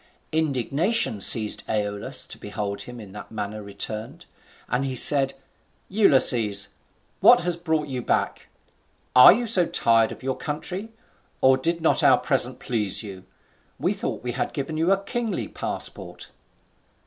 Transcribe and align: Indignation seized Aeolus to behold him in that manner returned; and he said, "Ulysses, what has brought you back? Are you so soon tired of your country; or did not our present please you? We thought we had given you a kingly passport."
Indignation 0.31 1.19
seized 1.21 1.61
Aeolus 1.69 2.25
to 2.25 2.39
behold 2.39 2.81
him 2.81 2.99
in 2.99 3.11
that 3.11 3.29
manner 3.29 3.61
returned; 3.61 4.25
and 4.67 4.83
he 4.83 4.95
said, 4.95 5.35
"Ulysses, 5.89 6.69
what 7.19 7.41
has 7.41 7.55
brought 7.55 7.87
you 7.87 8.01
back? 8.01 8.47
Are 9.15 9.31
you 9.31 9.45
so 9.45 9.65
soon 9.65 9.73
tired 9.73 10.11
of 10.11 10.23
your 10.23 10.35
country; 10.37 10.89
or 11.39 11.55
did 11.55 11.81
not 11.81 12.01
our 12.01 12.17
present 12.17 12.57
please 12.59 13.03
you? 13.03 13.25
We 13.77 13.93
thought 13.93 14.23
we 14.23 14.31
had 14.31 14.53
given 14.53 14.75
you 14.75 14.91
a 14.91 15.03
kingly 15.03 15.47
passport." 15.47 16.31